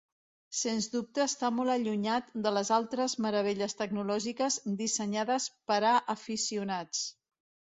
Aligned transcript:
Sens 0.59 0.85
dubte 0.93 1.21
està 1.25 1.51
molt 1.57 1.73
allunyat 1.73 2.31
de 2.47 2.53
les 2.57 2.71
altres 2.79 3.15
meravelles 3.27 3.77
tecnològiques 3.83 4.59
dissenyades 4.83 5.47
per 5.73 5.81
a 5.91 5.93
aficionats. 6.17 7.07